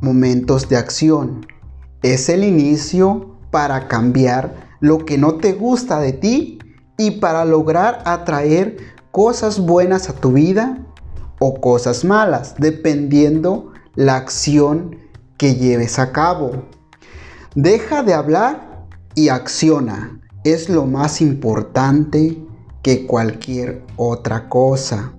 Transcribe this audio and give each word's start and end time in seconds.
momentos 0.00 0.68
de 0.68 0.76
acción. 0.76 1.46
Es 2.02 2.28
el 2.28 2.44
inicio 2.44 3.36
para 3.50 3.88
cambiar 3.88 4.68
lo 4.80 5.04
que 5.04 5.18
no 5.18 5.34
te 5.36 5.52
gusta 5.52 6.00
de 6.00 6.12
ti 6.12 6.58
y 6.96 7.12
para 7.12 7.44
lograr 7.44 8.02
atraer 8.04 8.76
cosas 9.10 9.58
buenas 9.58 10.08
a 10.08 10.14
tu 10.14 10.32
vida 10.32 10.78
o 11.38 11.60
cosas 11.60 12.04
malas, 12.04 12.54
dependiendo 12.58 13.72
la 13.94 14.16
acción 14.16 14.96
que 15.36 15.54
lleves 15.54 15.98
a 15.98 16.12
cabo. 16.12 16.64
Deja 17.54 18.02
de 18.02 18.14
hablar 18.14 18.86
y 19.14 19.28
acciona. 19.28 20.20
Es 20.44 20.68
lo 20.68 20.86
más 20.86 21.20
importante 21.20 22.38
que 22.82 23.06
cualquier 23.06 23.82
otra 23.96 24.48
cosa. 24.48 25.12